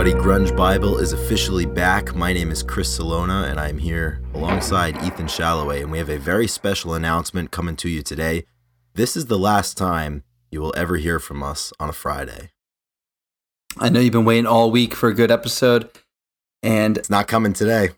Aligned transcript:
Grunge 0.00 0.56
Bible 0.56 0.96
is 0.96 1.12
officially 1.12 1.66
back. 1.66 2.14
My 2.14 2.32
name 2.32 2.50
is 2.50 2.62
Chris 2.62 2.96
Salona, 2.96 3.46
and 3.50 3.60
I'm 3.60 3.76
here 3.76 4.22
alongside 4.32 4.96
Ethan 5.04 5.28
Shalloway, 5.28 5.82
and 5.82 5.92
we 5.92 5.98
have 5.98 6.08
a 6.08 6.16
very 6.16 6.46
special 6.46 6.94
announcement 6.94 7.50
coming 7.50 7.76
to 7.76 7.88
you 7.90 8.00
today. 8.00 8.46
This 8.94 9.14
is 9.14 9.26
the 9.26 9.38
last 9.38 9.76
time 9.76 10.24
you 10.50 10.62
will 10.62 10.72
ever 10.74 10.96
hear 10.96 11.18
from 11.18 11.42
us 11.42 11.70
on 11.78 11.90
a 11.90 11.92
Friday. 11.92 12.50
I 13.76 13.90
know 13.90 14.00
you've 14.00 14.14
been 14.14 14.24
waiting 14.24 14.46
all 14.46 14.70
week 14.70 14.94
for 14.94 15.10
a 15.10 15.14
good 15.14 15.30
episode, 15.30 15.90
and 16.62 16.96
It's 16.96 17.10
not 17.10 17.28
coming 17.28 17.52
today. 17.52 17.90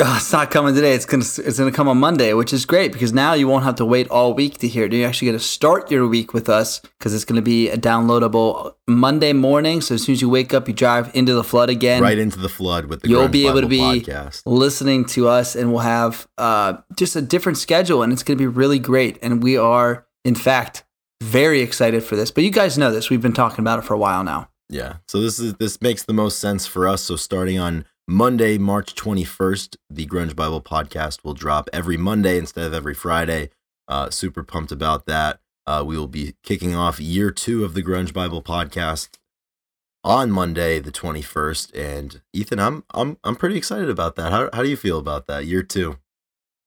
Uh, 0.00 0.14
it's 0.16 0.32
not 0.32 0.50
coming 0.52 0.74
today. 0.74 0.92
It's 0.94 1.04
gonna 1.04 1.24
it's 1.24 1.58
gonna 1.58 1.72
come 1.72 1.88
on 1.88 1.98
Monday, 1.98 2.32
which 2.32 2.52
is 2.52 2.64
great 2.64 2.92
because 2.92 3.12
now 3.12 3.34
you 3.34 3.48
won't 3.48 3.64
have 3.64 3.74
to 3.76 3.84
wait 3.84 4.08
all 4.10 4.32
week 4.32 4.58
to 4.58 4.68
hear 4.68 4.84
it. 4.84 4.92
You're 4.92 5.08
actually 5.08 5.26
gonna 5.28 5.40
start 5.40 5.90
your 5.90 6.06
week 6.06 6.32
with 6.32 6.48
us 6.48 6.80
because 6.98 7.14
it's 7.14 7.24
gonna 7.24 7.42
be 7.42 7.68
a 7.68 7.76
downloadable 7.76 8.74
Monday 8.86 9.32
morning. 9.32 9.80
So 9.80 9.96
as 9.96 10.04
soon 10.04 10.12
as 10.12 10.22
you 10.22 10.28
wake 10.28 10.54
up, 10.54 10.68
you 10.68 10.74
drive 10.74 11.10
into 11.14 11.34
the 11.34 11.42
flood 11.42 11.68
again. 11.68 12.00
right 12.00 12.18
into 12.18 12.38
the 12.38 12.48
flood 12.48 12.86
with 12.86 13.02
the 13.02 13.08
You'll 13.08 13.26
be 13.28 13.48
able 13.48 13.60
to 13.60 13.66
be 13.66 13.80
podcast. 13.80 14.42
listening 14.46 15.04
to 15.06 15.26
us, 15.26 15.56
and 15.56 15.72
we'll 15.72 15.80
have 15.80 16.28
uh, 16.38 16.74
just 16.96 17.16
a 17.16 17.22
different 17.22 17.58
schedule, 17.58 18.02
and 18.02 18.12
it's 18.12 18.22
gonna 18.22 18.36
be 18.38 18.46
really 18.46 18.78
great. 18.78 19.18
And 19.20 19.42
we 19.42 19.56
are, 19.56 20.06
in 20.24 20.36
fact, 20.36 20.84
very 21.20 21.60
excited 21.60 22.04
for 22.04 22.14
this. 22.14 22.30
But 22.30 22.44
you 22.44 22.50
guys 22.50 22.78
know 22.78 22.92
this. 22.92 23.10
We've 23.10 23.20
been 23.20 23.32
talking 23.32 23.60
about 23.60 23.80
it 23.80 23.82
for 23.82 23.94
a 23.94 23.98
while 23.98 24.22
now. 24.22 24.48
Yeah. 24.68 24.98
So 25.08 25.20
this 25.20 25.40
is 25.40 25.54
this 25.54 25.82
makes 25.82 26.04
the 26.04 26.12
most 26.12 26.38
sense 26.38 26.68
for 26.68 26.86
us. 26.86 27.02
So 27.02 27.16
starting 27.16 27.58
on 27.58 27.84
Monday, 28.10 28.56
March 28.56 28.94
21st, 28.94 29.76
the 29.90 30.06
Grunge 30.06 30.34
Bible 30.34 30.62
podcast 30.62 31.22
will 31.24 31.34
drop 31.34 31.68
every 31.74 31.98
Monday 31.98 32.38
instead 32.38 32.64
of 32.64 32.72
every 32.72 32.94
Friday. 32.94 33.50
Uh, 33.86 34.08
super 34.08 34.42
pumped 34.42 34.72
about 34.72 35.04
that. 35.04 35.40
Uh, 35.66 35.84
we 35.86 35.98
will 35.98 36.08
be 36.08 36.34
kicking 36.42 36.74
off 36.74 36.98
year 36.98 37.30
two 37.30 37.66
of 37.66 37.74
the 37.74 37.82
Grunge 37.82 38.14
Bible 38.14 38.42
podcast 38.42 39.10
on 40.02 40.30
Monday, 40.30 40.78
the 40.78 40.90
21st. 40.90 41.78
And 41.78 42.22
Ethan, 42.32 42.58
I'm 42.58 42.82
I'm 42.94 43.18
I'm 43.24 43.36
pretty 43.36 43.58
excited 43.58 43.90
about 43.90 44.16
that. 44.16 44.32
How 44.32 44.48
how 44.54 44.62
do 44.62 44.70
you 44.70 44.76
feel 44.78 44.98
about 44.98 45.26
that? 45.26 45.44
Year 45.44 45.62
two. 45.62 45.98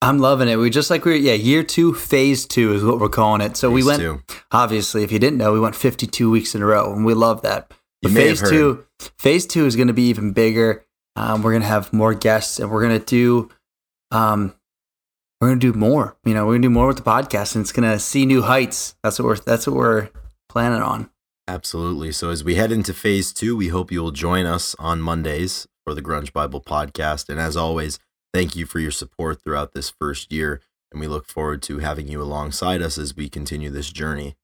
I'm 0.00 0.20
loving 0.20 0.46
it. 0.46 0.56
We 0.56 0.70
just 0.70 0.90
like 0.90 1.04
we 1.04 1.14
are 1.14 1.16
yeah, 1.16 1.32
year 1.32 1.64
two, 1.64 1.92
phase 1.92 2.46
two 2.46 2.72
is 2.72 2.84
what 2.84 3.00
we're 3.00 3.08
calling 3.08 3.40
it. 3.40 3.56
So 3.56 3.68
we 3.68 3.82
went 3.82 3.98
two. 3.98 4.22
obviously, 4.52 5.02
if 5.02 5.10
you 5.10 5.18
didn't 5.18 5.38
know, 5.38 5.52
we 5.52 5.58
went 5.58 5.74
52 5.74 6.30
weeks 6.30 6.54
in 6.54 6.62
a 6.62 6.66
row, 6.66 6.92
and 6.92 7.04
we 7.04 7.14
love 7.14 7.42
that. 7.42 7.72
But 8.00 8.12
phase 8.12 8.40
two, 8.40 8.84
phase 9.18 9.44
two 9.44 9.66
is 9.66 9.74
going 9.74 9.88
to 9.88 9.94
be 9.94 10.06
even 10.08 10.32
bigger. 10.32 10.86
Um, 11.16 11.42
we're 11.42 11.52
going 11.52 11.62
to 11.62 11.68
have 11.68 11.92
more 11.92 12.14
guests, 12.14 12.58
and 12.58 12.70
we're 12.70 12.82
going 12.86 12.98
to 12.98 13.04
do, 13.04 13.50
um, 14.10 14.54
we're 15.40 15.54
to 15.54 15.56
do 15.56 15.72
more. 15.72 16.16
You 16.24 16.34
know, 16.34 16.46
we're 16.46 16.52
going 16.52 16.62
to 16.62 16.68
do 16.68 16.72
more 16.72 16.86
with 16.86 16.96
the 16.96 17.02
podcast, 17.02 17.54
and 17.54 17.62
it's 17.62 17.72
going 17.72 17.90
to 17.90 17.98
see 17.98 18.24
new 18.26 18.42
heights. 18.42 18.94
That's 19.02 19.18
what 19.18 19.26
we're 19.26 19.36
that's 19.36 19.66
what 19.66 19.76
we're 19.76 20.08
planning 20.48 20.82
on. 20.82 21.10
Absolutely. 21.48 22.12
So 22.12 22.30
as 22.30 22.44
we 22.44 22.54
head 22.54 22.70
into 22.72 22.94
phase 22.94 23.32
two, 23.32 23.56
we 23.56 23.68
hope 23.68 23.90
you 23.90 24.02
will 24.02 24.12
join 24.12 24.46
us 24.46 24.76
on 24.78 25.02
Mondays 25.02 25.66
for 25.84 25.94
the 25.94 26.02
Grunge 26.02 26.32
Bible 26.32 26.60
podcast. 26.60 27.28
And 27.28 27.40
as 27.40 27.56
always, 27.56 27.98
thank 28.32 28.54
you 28.54 28.64
for 28.64 28.78
your 28.78 28.92
support 28.92 29.42
throughout 29.42 29.72
this 29.72 29.90
first 29.90 30.32
year. 30.32 30.60
And 30.92 31.00
we 31.00 31.08
look 31.08 31.26
forward 31.26 31.62
to 31.62 31.78
having 31.78 32.06
you 32.06 32.22
alongside 32.22 32.80
us 32.80 32.96
as 32.96 33.16
we 33.16 33.28
continue 33.28 33.70
this 33.70 33.90
journey. 33.90 34.36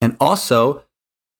And 0.00 0.16
also, 0.20 0.84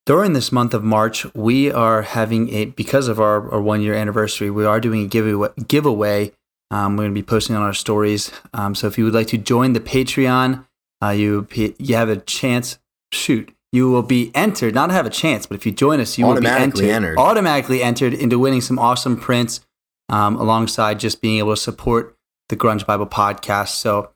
during 0.08 0.32
this 0.32 0.50
month 0.50 0.72
of 0.72 0.82
March, 0.82 1.26
we 1.34 1.70
are 1.70 2.00
having 2.00 2.48
a 2.54 2.64
because 2.64 3.08
of 3.08 3.20
our, 3.20 3.50
our 3.52 3.60
one 3.60 3.82
year 3.82 3.92
anniversary, 3.92 4.50
we 4.50 4.64
are 4.64 4.80
doing 4.80 5.04
a 5.04 5.06
giveaway. 5.06 5.50
giveaway. 5.68 6.32
Um, 6.70 6.96
we're 6.96 7.04
going 7.04 7.14
to 7.14 7.20
be 7.20 7.22
posting 7.22 7.54
on 7.54 7.62
our 7.62 7.74
stories. 7.74 8.32
Um, 8.54 8.74
so 8.74 8.86
if 8.86 8.96
you 8.96 9.04
would 9.04 9.12
like 9.12 9.26
to 9.28 9.38
join 9.38 9.74
the 9.74 9.80
Patreon, 9.80 10.64
uh, 11.02 11.10
you 11.10 11.46
you 11.52 11.94
have 11.94 12.08
a 12.08 12.16
chance. 12.16 12.78
Shoot, 13.12 13.54
you 13.70 13.90
will 13.90 14.02
be 14.02 14.30
entered. 14.34 14.74
Not 14.74 14.90
have 14.90 15.04
a 15.04 15.10
chance, 15.10 15.44
but 15.44 15.56
if 15.56 15.66
you 15.66 15.72
join 15.72 16.00
us, 16.00 16.16
you 16.16 16.24
will 16.24 16.40
be 16.40 16.46
Automatically 16.46 16.90
entered, 16.90 17.08
entered. 17.08 17.18
automatically 17.18 17.82
entered 17.82 18.14
into 18.14 18.38
winning 18.38 18.62
some 18.62 18.78
awesome 18.78 19.18
prints, 19.18 19.60
um, 20.08 20.36
alongside 20.36 21.00
just 21.00 21.20
being 21.20 21.36
able 21.36 21.52
to 21.54 21.60
support 21.60 22.16
the 22.48 22.56
Grunge 22.56 22.86
Bible 22.86 23.06
podcast. 23.06 23.68
So 23.68 24.10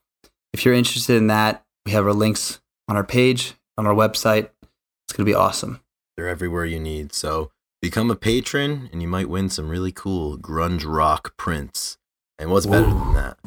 if 0.55 0.65
you're 0.65 0.75
interested 0.75 1.16
in 1.16 1.27
that, 1.27 1.65
we 1.84 1.93
have 1.93 2.06
our 2.06 2.15
links 2.15 2.62
on 2.89 2.97
our 2.97 3.05
page 3.05 3.55
on 3.77 3.87
our 3.87 3.95
website. 3.95 4.49
It's 5.06 5.16
going 5.19 5.27
to 5.27 5.31
be 5.31 5.34
awesome. 5.34 5.81
They're 6.17 6.28
everywhere 6.28 6.65
you 6.65 6.78
need. 6.81 7.12
So 7.12 7.50
become 7.81 8.11
a 8.11 8.17
patron 8.17 8.89
and 8.93 9.00
you 9.03 9.09
might 9.09 9.28
win 9.28 9.49
some 9.49 9.69
really 9.69 9.93
cool 9.93 10.37
grunge 10.39 10.84
rock 10.87 11.37
prints. 11.37 11.99
And 12.39 12.50
what's 12.50 12.67
better 12.67 12.87
than 12.87 13.15
that? 13.15 13.39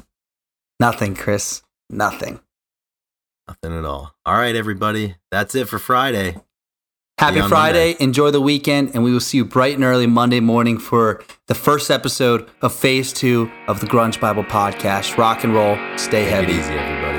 Nothing, 0.79 1.15
Chris. 1.15 1.61
Nothing. 1.89 2.39
Nothing 3.47 3.77
at 3.77 3.85
all. 3.85 4.15
All 4.25 4.35
right, 4.35 4.55
everybody. 4.55 5.15
That's 5.31 5.53
it 5.55 5.67
for 5.67 5.79
Friday. 5.79 6.35
Happy 7.17 7.33
See 7.33 7.37
you 7.37 7.43
on 7.43 7.49
Friday. 7.49 7.89
Monday. 7.91 8.03
Enjoy 8.03 8.31
the 8.31 8.41
weekend. 8.41 8.91
And 8.93 9.03
we 9.03 9.13
will 9.13 9.19
see 9.19 9.37
you 9.37 9.45
bright 9.45 9.75
and 9.75 9.83
early 9.83 10.07
Monday 10.07 10.39
morning 10.39 10.77
for 10.77 11.23
the 11.47 11.55
first 11.55 11.89
episode 11.91 12.49
of 12.61 12.73
phase 12.73 13.13
two 13.13 13.49
of 13.67 13.79
the 13.79 13.87
Grunge 13.87 14.19
Bible 14.19 14.43
podcast. 14.43 15.17
Rock 15.17 15.43
and 15.43 15.53
roll. 15.53 15.77
Stay 15.97 16.23
Take 16.25 16.29
heavy. 16.29 16.53
it 16.53 16.59
easy, 16.59 16.73
everybody. 16.73 17.14